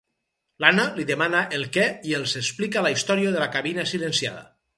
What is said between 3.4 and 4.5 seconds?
la cabina silenciada.